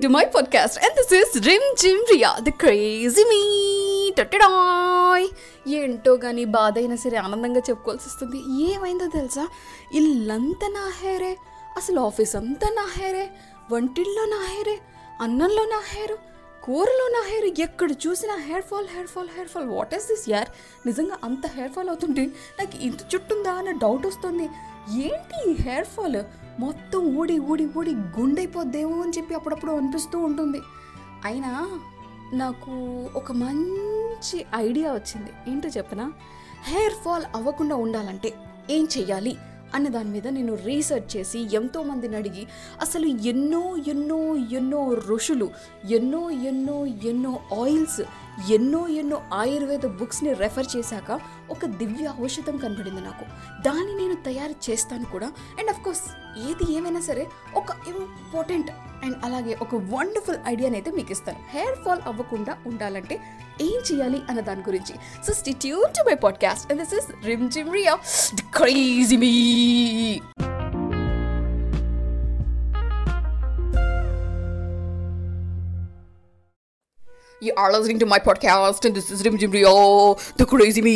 listening 0.00 0.20
to 0.20 0.34
my 0.34 0.40
podcast, 0.40 0.72
and 0.76 0.92
this 0.98 1.20
is 1.20 1.48
Rim 1.48 1.60
Jim 1.82 1.98
Ria, 2.12 2.44
the 2.44 2.52
crazy 2.64 3.22
me. 3.22 3.60
ఏంటో 5.68 6.16
కానీ 6.16 6.44
బాధ 6.44 6.78
అయినా 6.78 6.96
సరే 6.96 7.16
ఆనందంగా 7.16 7.60
చెప్పుకోవాల్సి 7.60 8.08
వస్తుంది. 8.08 8.64
ఏమైందో 8.64 9.06
తెలుసా? 9.06 9.48
ఇల్లంతా 9.94 10.68
నా 10.68 10.92
అసలు 11.76 12.00
ఆఫీస్ 12.00 12.36
అంతా 12.36 12.68
నా 12.68 12.84
వంటిల్లో 13.72 14.24
నా 14.24 14.64
అన్నంలో 15.20 15.64
నా 15.64 15.82
కూరలో 16.64 17.08
నా 17.08 17.20
హెయిర్ 17.28 17.60
ఎక్కడ 17.60 17.92
చూసినా 17.92 18.34
hair 18.36 18.64
fall 18.64 18.88
hair 18.88 19.08
fall 19.08 19.28
hair 19.28 19.48
fall 19.48 19.68
what 19.68 19.94
is 19.94 20.06
this 20.06 20.30
యార్ 20.30 20.48
నిజంగా 20.86 21.18
అంత 21.24 21.46
హెయిర్ 21.46 21.72
ఫాల్ 21.72 21.88
అవుతుంటే 21.88 22.24
నాకు 22.58 22.76
ఇంత 22.76 23.00
చుట్టుందా 23.14 23.52
అన్న 23.52 23.70
డౌట్ 23.70 24.06
వస్తుంది. 24.06 24.48
ఏంటి 24.90 25.50
ఈ 25.50 25.54
హెయిర్ 25.62 25.84
ఫాల్ 25.84 26.22
మొత్తం 26.60 27.16
ఊడి 27.16 27.38
ఊడి 27.38 27.68
ఊడి 27.78 27.90
గుండైపోద్దేమో 27.90 29.02
అని 29.02 29.12
చెప్పి 29.18 29.34
అప్పుడప్పుడు 29.34 29.72
అనిపిస్తూ 29.72 30.18
ఉంటుంది. 30.18 30.60
అయినా 31.24 31.80
నాకు 32.32 32.72
ఒక 33.16 33.32
మంచి 33.32 34.46
ఐడియా 34.56 34.92
వచ్చింది. 34.92 35.50
ఏంటో 35.50 35.68
చెప్పనా? 35.68 36.12
హెయిర్ 36.64 36.92
ఫాల్ 36.92 37.24
అవ్వకుండా 37.34 37.76
ఉండాలంటే 37.76 38.34
ఏం 38.70 38.88
చెయ్యాలి? 38.98 39.36
అన్న 39.74 39.88
దాని 39.88 40.10
మీద 40.10 40.28
నేను 40.28 40.54
రీసెర్చ్ 40.64 41.08
చేసి 41.16 41.40
ఎంతో 41.56 41.82
మందిని 41.82 42.16
అడిగి 42.16 42.44
అసలు 42.80 43.06
ఎన్నో 43.06 43.62
ఎన్నో 43.86 44.20
ఎన్నో 44.52 44.80
ఋషులు 45.08 45.48
ఎన్నో 45.90 46.22
ఎన్నో 46.50 46.78
ఎన్నో 47.04 47.32
ఆయిల్స్ 47.60 48.00
ఎన్నో 48.48 48.88
ఎన్నో 48.88 49.22
ఆయుర్వేద 49.32 49.86
బుక్స్ని 49.86 50.32
రెఫర్ 50.32 50.66
చేశాక 50.76 51.20
ఒక 51.50 51.64
దివ్య 51.64 52.14
ఔషధం 52.22 52.56
కనబడింది 52.56 53.00
నాకు. 53.00 53.24
దాన్ని 53.62 53.94
నేను 53.94 54.14
తయారు 54.14 54.70
చేస్తాను 54.70 55.04
కూడా. 55.04 55.26
అండ్ 55.58 55.70
అఫ్ 55.70 55.80
కోర్స్ 55.80 56.02
ఏది 56.50 56.72
ఏమైనా 56.72 57.00
సరే 57.00 57.26
ఒక 57.54 57.70
ఇంపార్టెంట్ 57.88 58.70
అండ్ 59.04 59.16
అలాగే 59.24 59.58
ఒక 59.62 59.74
వండర్ఫుల్ 59.74 60.36
ఐడియాని 60.46 60.76
అయితే 60.76 60.90
మీకు 60.90 61.12
ఇస్తాను. 61.12 61.38
హెయిర్ 61.50 61.78
ఫాల్ 61.84 62.00
అవ్వకుండా 62.06 62.58
ఉండాలంటే 62.66 63.20
ఏం 63.60 63.80
చేయాలి 63.92 64.22
అన్న 64.28 64.40
దాని 64.40 64.60
గురించి. 64.60 64.94
So 65.26 65.32
stay tuned 65.32 65.94
to 65.94 66.08
my 66.08 66.14
podcast 66.14 66.72
and 66.72 66.82
this 66.82 66.94
is 66.94 67.26
Rimjhim 67.50 67.72
Riya 67.72 67.98
crazy 68.56 69.16
me 69.16 70.20
you 77.42 77.52
are 77.58 77.72
listening 77.72 78.00
to 78.00 78.04
my 78.04 78.18
podcast 78.18 78.86
and 78.86 78.94
this 78.94 79.12
is 79.12 79.22
Rimjhim 79.38 79.52
Riya 79.52 80.16
the 80.40 80.42
crazy 80.42 80.80
me 80.80 80.94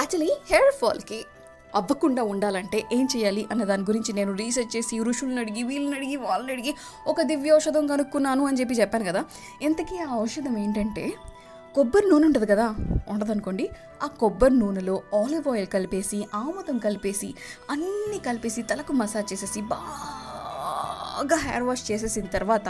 actually 0.00 0.32
hair 0.50 0.74
ఫాల్కి 0.80 1.26
అవ్వకుండా 1.74 2.22
ఉండాలంటే 2.22 2.84
ఏం 2.92 3.08
చేయాలి 3.16 3.48
అన్న 3.50 3.64
దాని 3.64 3.82
గురించి 3.82 4.12
నేను 4.12 4.32
రీసెర్చ్ 4.32 4.76
చేసి 4.76 4.98
ఋషులను 5.00 5.40
అడిగి 5.40 5.62
వీళ్ళని 5.62 5.96
అడిగి 5.96 6.16
వాళ్ళని 6.16 6.52
అడిగి 6.52 6.74
ఒక 7.06 7.22
దివ్య 7.22 7.52
ఔషధం 7.52 7.86
కనుక్కున్నాను 7.86 8.46
అని 8.46 8.60
చెప్పి 8.60 8.74
చెప్పాను 8.74 9.04
కదా. 9.04 9.24
ఇంతకీ 9.62 9.98
ఆ 9.98 10.16
ఔషధం 10.16 10.58
ఏంటంటే 10.58 11.12
కొబ్బరి 11.74 12.08
నూనె 12.08 12.26
ఉంటుంది 12.26 12.46
కదా 12.46 12.74
ఉండదనుకోండి. 13.08 13.68
ఆ 14.02 14.06
కొబ్బరి 14.06 14.56
నూనెలో 14.56 15.02
ఆలివ్ 15.14 15.48
ఆయిల్ 15.48 15.66
కలిపేసి 15.66 16.26
ఆముదం 16.34 16.78
కలిపేసి 16.78 17.34
అన్నీ 17.70 18.18
కలిపేసి 18.18 18.62
తలకు 18.62 18.92
మసాజ్ 18.92 19.32
చేసేసి 19.32 19.60
బాగా 19.60 20.25
బాగా 21.16 21.36
హెయిర్ 21.36 21.62
వాష్ 21.62 21.84
చేసేసిన 21.90 22.26
తర్వాత 22.26 22.68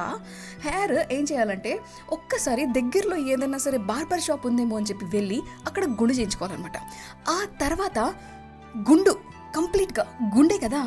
హెయిర్ 0.60 0.92
ఏం 1.12 1.24
చేయాలంటే 1.24 1.72
ఒక్కసారి 2.12 2.66
దగ్గరలో 2.66 3.16
ఏదైనా 3.32 3.58
సరే 3.58 3.78
బార్బర్ 3.78 4.20
షాప్ 4.20 4.46
ఉందేమో 4.46 4.76
అని 4.76 4.86
చెప్పి 4.86 5.06
వెళ్ళి 5.16 5.38
అక్కడ 5.66 5.84
గుండు 5.84 6.12
చేయించుకోవాలన్నమాట. 6.12 6.76
ఆ 7.28 7.38
తర్వాత 7.60 7.98
గుండు 8.90 9.14
కంప్లీట్గా 9.56 10.04
గుండె 10.36 10.58
కదా 10.58 10.82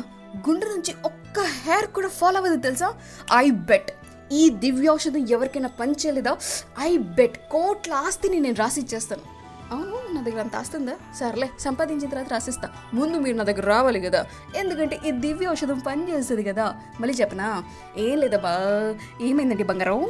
గుండు 0.48 0.66
నుంచి 0.66 0.94
ఒక్క 1.04 1.40
హెయిర్ 1.40 1.86
కూడా 1.86 2.08
ఫాలో 2.08 2.36
అవ్వదు 2.36 2.56
తెలుసా? 2.56 2.88
ఐ 3.34 3.50
బెట్ 3.50 3.90
ఈ 4.32 4.50
దివ్యౌషధం 4.50 5.22
ఎవరికైనా 5.28 5.70
పనిచేయలేదా 5.80 6.36
ఐ 6.78 6.96
బెట్ 6.96 7.38
కోట్ల 7.50 7.92
ఆస్తిని 8.06 8.40
నేను 8.40 8.56
రాసిచ్చేస్తాను. 8.56 9.26
అవును. 9.74 9.99
నా 10.14 10.22
దగ్గర 10.22 10.40
అంత 10.40 10.56
ఆస్తుందా 10.56 10.92
సర్లే 11.14 11.50
సంపాదించిన 11.60 12.08
తర్వాత 12.08 12.32
రాసిస్తా. 12.32 12.68
ముందు 12.94 13.16
మీరు 13.16 13.36
నా 13.36 13.44
దగ్గర 13.44 13.64
రావాలి 13.66 14.00
కదా. 14.00 14.26
ఎందుకంటే 14.56 15.00
ఈ 15.06 15.10
దివ్య 15.10 15.48
ఔషధం 15.48 15.78
పని 15.78 16.12
చేస్తుంది 16.12 16.42
కదా. 16.42 16.74
మళ్ళీ 17.00 17.14
చెప్పనా? 17.20 17.64
ఏం 17.96 18.18
లేదబ్బా 18.18 18.54
ఏమైందండి 19.20 19.64
బంగారం? 19.64 20.06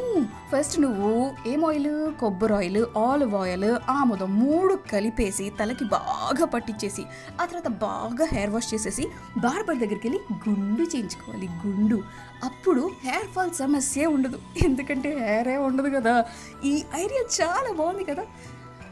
ఫస్ట్ 0.52 0.80
నువ్వు 0.80 1.30
ఏం 1.46 1.64
ఆయిల్ 1.64 2.12
కొబ్బరి 2.20 2.54
ఆయిల్ 2.54 2.98
ఆలివ్ 2.98 3.34
ఆయిల్ 3.34 3.90
ఆముదం 3.90 4.38
మూడు 4.38 4.78
కలిపేసి 4.92 5.52
తలకి 5.60 5.84
బాగా 5.84 6.44
పట్టించేసి 6.44 7.02
ఆ 7.40 7.44
తర్వాత 7.44 7.68
బాగా 7.68 8.26
హెయిర్ 8.32 8.50
వాష్ 8.50 8.74
చేసేసి 8.74 9.08
బార్బర్ 9.38 9.76
దగ్గరికి 9.76 10.08
వెళ్ళి 10.08 10.50
గుండు 10.50 10.82
చేయించుకోవాలి 10.82 11.48
గుండు. 11.66 12.02
అప్పుడు 12.44 12.90
హెయిర్ 13.04 13.26
ఫాల్ 13.26 13.50
సమస్య 13.50 14.06
ఉండదు. 14.06 14.38
ఎందుకంటే 14.64 15.08
హెయిరే 15.18 15.56
ఉండదు 15.56 15.88
కదా. 15.96 16.24
ఈ 16.64 16.84
ఐడియా 16.94 17.46
చాలా 17.46 17.72
బాగుంది 17.72 18.04
కదా. 18.04 18.22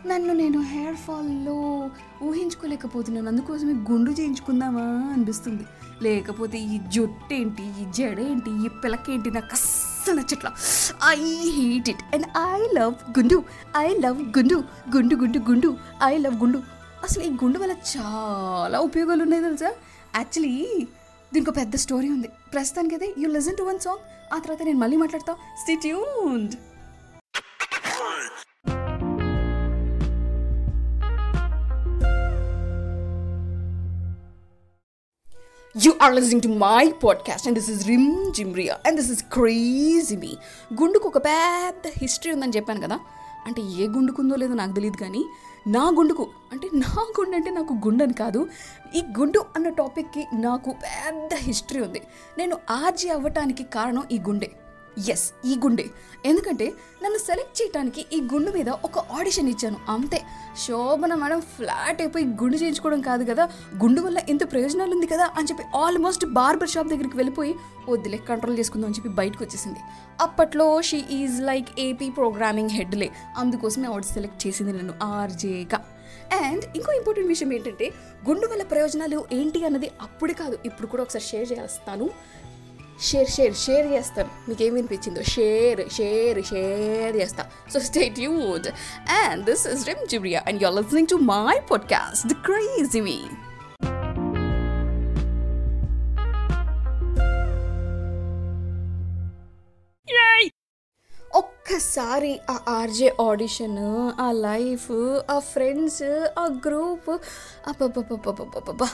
నన్ను 0.06 0.34
నేను 0.34 0.62
హెయిర్ 0.62 0.97
ఫాల్లో 0.97 1.91
ఊహించుకోలేకపోతున్నాను. 2.22 3.28
అందుకోసమే 3.28 3.72
గుండు 3.72 4.10
చేయించుకుందామా 4.10 5.12
అనిపిస్తుంది. 5.12 5.62
లేకపోతే 6.03 6.59
ఈ 6.59 6.78
జుట్టు 6.78 7.34
ఏంటి 7.34 7.62
ఈ 7.62 7.92
జడేంటి 7.92 8.66
ఈ 8.66 8.69
పిలకేంటి 8.69 9.31
నాకు 9.31 9.48
అస్సలు 9.53 10.14
నచ్చట్లా. 10.14 10.53
I 11.09 11.34
hate 11.34 11.88
it 11.88 12.14
and 12.14 12.26
I 12.38 12.69
love 12.78 12.94
గుండు. 13.19 13.42
ఐ 13.76 13.94
లవ్ 13.94 14.22
గుండు. 14.22 14.64
గుండు 14.97 15.16
గుండు 15.16 15.38
గుండు. 15.38 15.76
ఐ 16.03 16.16
లవ్ 16.16 16.41
గుండు. 16.41 16.59
అసలు 17.03 17.25
ఈ 17.25 17.30
గుండు 17.30 17.59
వల్ల 17.59 17.75
చాలా 17.98 18.80
ఉపయోగాలు 18.80 19.22
ఉన్నాయి 19.22 19.42
తెలుసా? 19.42 19.72
యాక్చువల్లీ 20.16 20.88
దీనికి 21.34 21.50
పెద్ద 21.50 21.75
స్టోరీ 21.75 22.09
ఉంది. 22.09 22.28
ప్రస్తుతానికి 22.53 22.94
అయితే 22.94 23.15
you 23.19 23.28
listen 23.28 23.56
to 23.56 23.62
one 23.62 23.78
song 23.78 24.34
ఆ 24.34 24.38
తర్వాత 24.38 24.62
నేను 24.62 24.78
మళ్ళీ 24.78 24.97
మాట్లాడతా. 24.97 25.32
Stay tuned 25.32 26.54
you 35.84 35.93
are 36.03 36.12
listening 36.12 36.43
to 36.43 36.49
my 36.49 36.93
podcast 37.05 37.49
and 37.49 37.59
this 37.59 37.71
is 37.71 37.87
Rimjhim 37.87 38.33
జిమ్రియా 38.33 38.78
and 38.87 39.00
this 39.00 39.12
is 39.12 39.25
crazy 39.33 40.16
me 40.16 40.37
గుండుకు 40.81 41.09
ఒక 41.09 41.19
పెద్ద 41.19 41.93
హిస్టరీ 41.99 42.33
ఉందని 42.33 42.53
చెప్పాను 42.56 42.81
కదా. 42.81 43.00
అంటే 43.47 43.62
ఏ 43.62 43.87
గుండుకుందో 43.87 44.37
లేదో 44.37 44.55
నాకు 44.55 44.72
తెలియదు 44.72 44.97
కానీ 44.97 45.25
నా 45.66 45.91
గుండుకు 45.99 46.28
అంటే 46.53 46.69
నా 46.75 47.06
గుండు 47.21 47.37
అంటే 47.37 47.50
నాకు 47.50 47.72
గుండు 47.72 48.03
అని 48.03 48.12
కాదు. 48.12 48.49
ఈ 48.94 49.03
గుండు 49.19 49.44
అన్న 49.56 49.69
టాపిక్కి 49.69 50.27
నాకు 50.33 50.71
పెద్ద 50.71 51.34
హిస్టరీ 51.34 51.81
ఉంది. 51.81 52.03
నేను 52.39 52.56
ఆర్జీ 52.71 53.09
అవ్వటానికి 53.09 53.62
కారణం 53.62 54.03
ఈ 54.12 54.19
గుండె. 54.19 54.50
ఎస్ 55.10 55.32
ఈ 55.44 55.56
గుండె. 55.59 55.84
ఎందుకంటే 56.26 56.72
నన్ను 57.04 57.19
సెలెక్ట్ 57.19 57.62
చేయడానికి 57.62 58.06
ఈ 58.12 58.20
గుండు 58.20 58.50
మీద 58.50 58.69
ఒక 58.69 58.98
ఆడిషన్ 58.98 59.48
ఇచ్చాను. 59.48 59.76
అంతే. 59.88 60.22
శోభన 60.66 61.14
మేడం 61.14 61.41
ఫ్లాట్ 61.41 62.00
అయిపోయి 62.00 62.25
గుండు 62.25 62.56
చేయించుకోవడం 62.56 63.00
కాదు 63.00 63.25
కదా. 63.25 63.48
గుండు 63.82 64.00
వల్ల 64.00 64.19
ఇంత 64.28 64.53
ప్రయోజనాలు 64.53 64.91
ఉంది 64.91 65.06
కదా 65.06 65.31
అని 65.36 65.47
చెప్పి 65.47 65.64
ఆల్మోస్ట్ 65.76 66.26
బార్బర్ 66.26 66.69
షాప్ 66.69 66.88
దగ్గరికి 66.88 67.16
వెళ్ళిపోయి 67.16 67.54
వద్దులే 67.88 68.19
కంట్రోల్ 68.19 68.59
చేసుకుందాం 68.59 68.86
అని 68.86 68.97
చెప్పి 68.97 69.09
బయటకు 69.09 69.44
వచ్చేసింది. 69.44 69.78
అప్పట్లో 70.20 70.82
she 70.82 71.04
is 71.10 71.41
like 71.42 71.66
AP 71.78 72.10
programming 72.10 72.70
హెడ్లే 72.70 73.10
అందుకోసమే 73.36 73.88
ఆవిడ 73.88 74.03
సెలెక్ట్ 74.03 74.47
చేసింది 74.47 74.72
నన్ను 74.72 74.94
ఆర్జేగా 75.03 75.84
అండ్ 76.44 76.65
ఇంకో 76.76 76.92
ఇంపార్టెంట్ 76.92 77.28
విషయం 77.28 77.53
ఏంటంటే 77.53 77.92
గుండు 78.28 78.47
వల్ల 78.47 78.62
ప్రయోజనాలు 78.62 79.25
ఏంటి 79.32 79.65
అన్నది 79.65 79.91
అప్పుడే 80.03 80.32
కాదు 80.32 80.59
ఇప్పుడు 80.66 80.86
కూడా 80.86 81.03
ఒకసారి 81.03 81.25
షేర్ 81.25 81.53
చేస్తాను. 81.53 82.10
షేర్ 83.03 83.31
షేర్ 83.31 83.54
షేర్ 83.56 83.86
చేస్తాను 83.86 84.31
మీకు 84.48 84.62
ఏమి 84.62 84.75
వినిపించిందో 84.75 85.22
షేర్ 85.22 85.92
షేర్ 85.92 86.44
షేర్ 86.44 87.16
చేస్తా 87.16 87.47
so 87.75 87.81
stay 87.81 88.09
tuned 88.09 88.69
and 89.10 89.44
this 89.44 89.66
is 89.66 89.88
Rimjhim 89.88 90.06
జిబ్రియా 90.06 90.42
and 90.47 90.62
you're 90.62 90.75
listening 90.75 91.06
to 91.06 91.14
my 91.14 91.59
podcast 91.70 92.26
the 92.26 92.34
crazy 92.34 93.00
me 93.00 93.19
ఒక్కసారి 101.36 102.41
ఆ 102.50 102.59
ఆర్జే 102.68 103.16
ఆడిషన్ 103.21 103.78
ఆ 104.21 104.33
లైఫ్ 104.33 104.92
ఆ 105.30 105.39
ఫ్రెండ్స్ 105.39 106.03
ఆ 106.39 106.48
గ్రూప్ 106.66 107.10
అబ్బబ్బబ్బబ్బబ్బబ్బా 107.66 108.89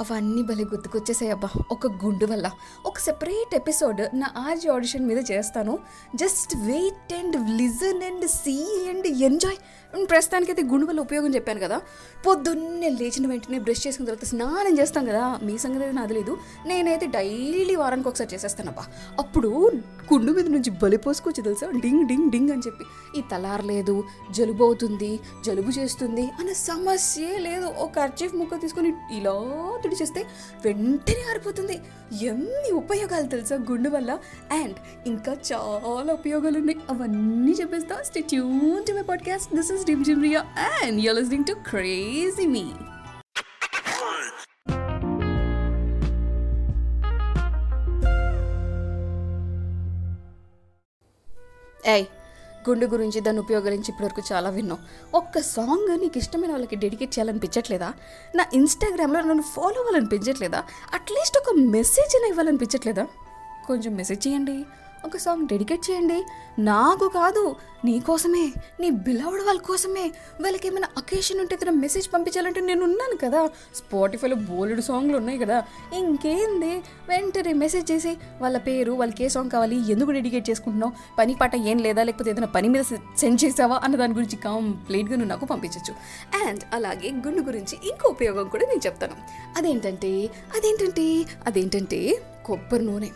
అవన్నీ 0.00 0.42
భలే 0.42 0.64
గుర్తుకొచ్చేసాయి 0.64 1.32
అబ్బా. 1.32 1.48
ఒక 1.70 1.86
గుండు 1.86 2.26
వల్ల. 2.26 2.50
ఒక 2.86 2.98
సెపరేట్ 2.98 3.54
ఎపిసోడ్ 3.54 4.02
నా 4.14 4.30
ఆర్జీ 4.36 4.68
ఆడిషన్ 4.68 5.06
మీద 5.06 5.24
చేస్తాను. 5.30 5.78
Just 6.14 6.56
wait 6.56 7.14
and 7.14 7.50
listen 7.50 8.02
and 8.02 8.28
see 8.28 8.86
and 8.88 9.06
enjoy 9.06 9.56
ప్రస్తుతానికి 10.04 10.52
అయితే 10.52 10.62
గుండు 10.62 10.86
వల్ల 10.86 11.00
ఉపయోగం 11.00 11.34
చెప్పాను 11.34 11.60
కదా. 11.60 11.80
పొద్దున్నే 12.26 12.88
లేచిన 12.88 13.26
వెంటనే 13.26 13.58
బ్రష్ 13.58 13.86
చేసుకున్న 13.86 14.10
తర్వాత 14.10 14.28
స్నానం 14.28 14.78
చేస్తాం 14.78 15.04
కదా. 15.04 15.38
మీ 15.42 15.58
సంగతి 15.58 15.78
అయితే 15.78 15.96
నాకు 15.96 16.08
తెలియదు 16.08 16.36
నేనైతే 16.66 17.06
డైలీ 17.06 17.76
వారానికి 17.76 18.08
ఒకసారి 18.08 18.34
చేసేస్తానబ్బా. 18.34 18.84
అప్పుడు 19.18 19.72
గుండు 20.14 20.32
మీద 20.32 20.46
నుంచి 20.46 20.70
బలి 20.70 20.96
తెలుసా? 20.96 21.70
డింగ్ 21.70 22.08
డింగ్ 22.08 22.30
డింగ్ 22.30 22.50
అని 22.50 22.62
చెప్పి. 22.66 22.84
ఈ 23.18 23.22
తలారలేదు 23.30 24.04
జలుబు 24.30 24.64
అవుతుంది 24.64 25.20
జలుబు 25.46 25.70
చేస్తుంది 25.70 26.30
అనే 26.40 26.54
సమస్యే 26.54 27.38
లేదు. 27.38 27.66
ఒక 27.66 27.98
అర్చీఫ్ 27.98 28.34
ముక్క 28.34 28.60
తీసుకొని 28.60 28.92
ఇలా 29.10 29.32
తుడిచేస్తే 29.82 30.26
వెంటనే 30.64 31.24
ఆరిపోతుంది. 31.30 31.78
ఎన్ని 32.22 32.70
ఉపయోగాలు 32.70 33.26
తెలుసా 33.26 33.56
గుండు 33.56 33.90
వల్ల? 33.90 34.18
అండ్ 34.52 34.74
ఇంకా 35.06 35.32
చాలా 35.32 36.12
ఉపయోగాలు 36.12 36.58
ఉన్నాయి. 36.58 36.78
అవన్నీ 36.90 37.52
చెప్పేస్తా. 37.52 38.02
Stay tuned 38.02 38.86
to 38.86 38.92
my 38.92 39.02
podcast 39.02 39.54
this 39.54 39.72
is 39.72 39.85
Rimjhim 40.04 40.22
Riya 40.22 40.40
and 40.82 41.00
you 41.00 41.12
listening 41.12 41.44
to 41.44 41.54
crazy 41.70 42.46
me 42.46 42.66
ఏయ్ 51.94 52.06
గుండు 52.68 52.86
గురించి 52.86 53.20
దాని 53.20 53.38
ఉపయోగాల 53.38 53.68
గురించి 53.68 53.88
ఇప్పటివరకు 53.88 54.22
చాలా 54.30 54.48
విన్నాం. 54.50 54.78
ఒక్క 55.14 55.40
సాంగ్ 55.40 55.90
నీకు 56.00 56.18
ఇష్టమైన 56.18 56.50
వాళ్ళకి 56.50 56.76
డెడికేట్ 56.76 57.12
చేయాలనిపించట్లేదా? 57.18 57.88
నా 58.34 58.44
ఇన్స్టాగ్రామ్లో 58.54 59.20
నన్ను 59.20 59.42
ఫాలో 59.42 59.78
అవ్వాలనిపించట్లేదా? 59.82 60.64
అట్లీస్ట్ 60.94 61.38
ఒక 61.38 61.54
మెసేజ్ 61.76 62.16
అయినా 62.16 62.28
ఇవ్వాలనిపించట్లేదా? 62.28 63.04
కొంచెం 63.66 63.94
మెసేజ్ 63.94 64.28
చేయండి. 64.28 64.56
ఒక 65.06 65.16
సాంగ్ 65.16 65.48
డెడికేట్ 65.48 65.90
చేయండి. 65.90 66.18
నాకు 66.58 67.08
కాదు 67.08 67.56
నీ 67.84 68.00
కోసమే 68.00 68.52
నీ 68.80 68.90
బిలవడ్ 68.90 69.42
వాళ్ళ 69.42 69.60
కోసమే. 69.60 70.04
వాళ్ళకి 70.42 70.68
ఏమైనా 70.68 70.88
అకేషన్ 70.96 71.40
ఉంటే 71.40 71.54
ఏదైనా 71.54 71.72
మెసేజ్ 71.72 72.06
పంపించాలంటే 72.14 72.60
నేను 72.60 72.84
ఉన్నాను 72.84 73.16
కదా. 73.24 73.46
స్పాటిఫైలో 73.74 74.36
బోలెడు 74.36 74.80
సాంగ్లు 74.80 75.16
ఉన్నాయి 75.16 75.38
కదా. 75.38 75.58
ఇంకేంది? 75.94 76.72
వెంటనే 77.08 77.52
మెసేజ్ 77.52 77.92
చేసి 77.92 78.16
వాళ్ళ 78.40 78.58
పేరు 78.58 78.92
వాళ్ళకి 78.92 79.24
ఏ 79.24 79.28
సాంగ్ 79.28 79.50
కావాలి 79.50 79.92
ఎందుకు 79.92 80.10
డెడికేట్ 80.10 80.50
చేసుకుంటున్నావు? 80.50 80.92
పని 81.18 81.36
పాట 81.40 81.56
ఏం 81.56 81.78
లేదా? 81.78 82.02
లేకపోతే 82.02 82.30
ఏదైనా 82.30 82.46
పని 82.46 82.68
మీద 82.68 82.82
సెండ్ 83.18 83.44
చేసావా? 83.44 83.80
అన్న 83.84 83.96
దాని 83.96 84.14
గురించి 84.14 84.36
కంప్లీట్గా 84.36 85.16
నువ్వు 85.16 85.30
నాకు 85.30 85.44
పంపించవచ్చు 85.44 85.94
అండ్ 86.48 86.64
అలాగే 86.74 87.10
గుండు 87.26 87.42
గురించి 87.42 87.78
ఇంకో 87.84 88.08
ఉపయోగం 88.08 88.48
కూడా 88.48 88.66
నేను 88.66 88.86
చెప్తాను. 88.86 89.16
అదేంటంటే 89.56 90.12
అదేంటంటే 90.56 91.06
అదేంటంటే 91.46 92.00
కొబ్బరి 92.44 92.84
నూనె 92.84 93.10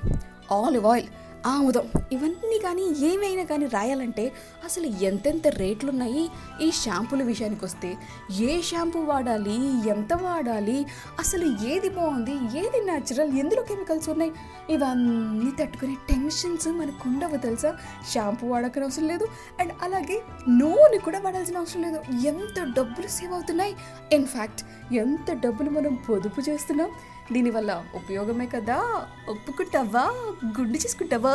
ఆలివ్ 0.53 0.87
ఆయిల్ 0.87 1.09
ఆముదం 1.47 1.89
ఇవన్నీ 2.13 2.59
కానీ 2.59 2.83
ఏమైనా 2.83 3.45
కానీ 3.45 3.67
రాయాలంటే 3.67 4.33
అసలు 4.65 4.87
ఎంతెంత 4.87 5.49
రేట్లు 5.49 5.91
ఉన్నాయి 5.91 6.29
ఈ 6.63 6.71
షాంపూల 6.71 7.23
విషయానికి 7.23 7.65
వస్తే 7.65 7.97
ఏ 8.41 8.63
షాంపూ 8.63 9.01
వాడాలి? 9.01 9.89
ఎంత 9.89 10.13
వాడాలి? 10.13 10.87
అసలు 11.19 11.67
ఏది 11.67 11.89
బాగుంది 11.89 12.59
ఏది 12.59 12.81
న్యాచురల్? 12.85 13.33
ఎందులో 13.33 13.63
కెమికల్స్ 13.63 14.09
ఉన్నాయి? 14.09 14.33
ఇవన్నీ 14.71 15.53
తట్టుకునే 15.61 15.95
టెన్షన్స్ 15.95 16.69
మనకు 16.69 17.09
ఉండవు 17.09 17.37
తెలుసా? 17.37 17.77
షాంపూ 18.15 18.47
వాడకని 18.47 18.85
అవసరం 18.85 19.09
లేదు. 19.09 19.27
అండ్ 19.61 19.73
అలాగే 19.83 20.23
నూనె 20.49 20.99
కూడా 20.99 21.19
వాడాల్సిన 21.19 21.59
అవసరం 21.59 21.83
లేదు. 21.83 22.01
ఎంత 22.27 22.75
డబ్బులు 22.77 23.07
సేవ్ 23.07 23.33
అవుతున్నాయి? 23.33 23.75
ఇన్ఫ్యాక్ట్ 24.13 24.95
ఎంత 24.95 25.33
డబ్బులు 25.33 25.71
మనం 25.71 25.95
పొదుపు 25.95 26.41
చేస్తున్నాం? 26.41 26.91
దీనివల్ల 27.33 27.85
ఉపయోగమే 27.95 28.47
కదా? 28.47 28.79
ఒప్పుకుంటావా? 29.29 30.05
గుండు 30.61 30.79
చేసుకుంటావా? 30.79 31.35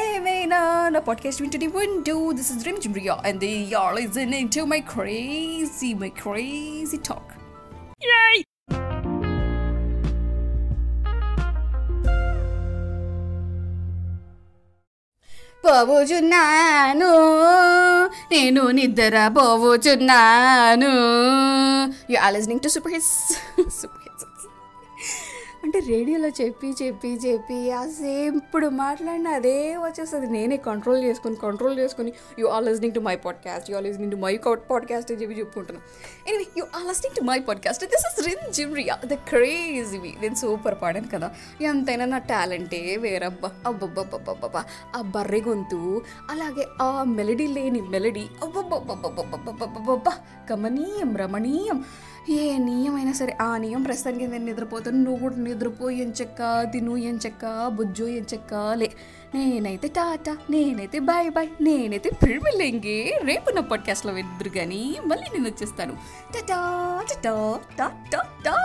ఏమైనా? 0.00 0.88
నా 0.88 1.00
పాడ్కాస్ట్ 1.00 1.42
వింటుంది 1.42 1.66
వింటూ 1.66 2.32
this 2.32 2.52
is 2.52 2.60
dream 2.60 2.80
జిమ్రియా 2.80 3.22
and 3.26 3.40
the 3.40 3.74
all 3.74 3.98
is 3.98 4.18
in 4.18 4.48
to 4.56 4.60
my 4.60 4.80
crazy 4.80 5.94
my 5.94 6.08
crazy 6.08 6.96
talk 6.96 7.36
పోవుచున్నాను 15.64 17.10
నేను 18.32 18.70
నిద్ర 18.70 19.16
పోవుచున్నాను 19.28 20.92
you 22.12 22.18
are 22.18 22.34
listening 22.34 22.60
to 22.60 22.68
super 22.68 22.92
hits 22.92 23.14
super 23.82 23.99
అంటే 25.70 25.88
రేడియోలో 25.88 26.28
చెప్పి 26.28 26.74
చెప్పి 26.82 27.08
చెప్పి 27.08 27.72
అసేం 27.72 28.36
ఇప్పుడు 28.36 28.66
మాట్లాడిన 28.66 29.28
అదే 29.28 29.76
వచ్చేస్తుంది. 29.76 30.26
నేనే 30.26 30.56
కంట్రోల్ 30.56 31.04
చేసుకుని 31.04 31.36
కంట్రోల్ 31.36 31.78
చేసుకొని 31.78 32.12
you 32.38 32.46
are 32.46 32.64
listening 32.64 32.94
to 32.94 33.00
my 33.00 33.16
podcast 33.16 33.70
you 33.70 33.76
are 33.76 33.84
listening 33.84 34.12
to 34.12 34.16
my 34.16 34.40
podcast 34.70 35.12
అని 35.12 35.22
చెప్పి 35.22 35.34
చెప్పుకుంటున్నాను 35.34 36.28
anyway 36.28 36.46
you 36.58 36.64
are 36.76 36.88
listening 36.88 37.16
to 37.16 37.24
my 37.24 37.38
podcast 37.38 37.84
this 37.84 38.20
is 38.20 38.26
Rimjhim 38.26 38.52
జిమ్రియా 38.52 38.98
the 39.04 39.14
crazy 39.14 39.98
నేను 39.98 40.34
సూపర్ 40.34 40.74
పాడాను 40.82 41.08
కదా. 41.14 41.30
ఎంతైనా 41.60 42.04
నా 42.04 42.18
టాలెంటే 42.18 42.96
వేరబ్బా. 42.96 43.50
అబ్బబ్బబ్బబ్బబ్బా 43.66 44.64
ఆ 44.96 45.00
బర్రె 45.00 45.40
గొంతు 45.40 46.02
అలాగే 46.30 46.66
ఆ 46.82 47.04
మెలడీ 47.04 47.46
లేని 47.46 47.80
మెలడీ. 47.80 48.26
అబ్బబ్బబ్బబ్బబ్బబ్బబ్బబ్బా 48.42 50.12
గమనీయం 50.52 51.16
రమణీయం. 51.16 51.84
ఏ 52.30 52.58
నియమైనా 52.58 53.12
సరే 53.12 53.36
ఆ 53.40 53.56
నియం 53.56 53.82
ప్రస్తుతానికి 53.82 54.26
నేను 54.26 54.44
నిద్రపోతాను. 54.44 54.96
నువ్వు 54.96 55.20
కూడా 55.20 55.36
నిద్రపోయి 55.60 56.00
ఎంచక్క 56.00 56.40
తిను 56.72 56.96
ఎంచక్క 57.02 57.44
బుజ్జో 57.68 58.06
ఎంచక్క 58.10 58.52
లే. 58.74 58.86
నేనైతే 59.34 59.88
టాటా 59.88 60.32
నేనైతే 60.50 60.98
బాయ్ 61.00 61.30
బాయ్ 61.30 61.48
నేనైతే 61.60 62.10
ప్రిమిలింగే 62.22 62.96
రేపు 63.24 63.50
నా 63.50 63.62
పాడ్కాస్ట్లో 63.62 64.12
వెళ్తురు 64.12 64.48
కానీ 64.48 64.80
మళ్ళీ 65.06 65.26
నేను 65.34 65.48
వచ్చేస్తాను. 65.48 65.94
టాటా 66.34 66.60
టాటా 67.10 67.34
టాటా 67.78 68.20
టా 68.44 68.56